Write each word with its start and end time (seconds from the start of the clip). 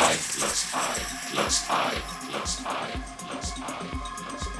I 0.00 0.16
plus 0.16 0.74
I 0.74 0.98
plus 1.30 1.68
I 1.68 1.94
plus 2.24 2.64
I 2.64 2.90
plus 3.18 3.52
I 3.58 3.86
plus 4.16 4.48
I. 4.48 4.59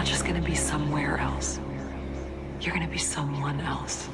Not 0.00 0.06
just 0.06 0.24
gonna 0.24 0.40
be 0.40 0.54
somewhere 0.54 1.18
else. 1.18 1.60
You're 2.58 2.72
gonna 2.72 2.88
be 2.88 2.96
someone 2.96 3.60
else. 3.60 4.08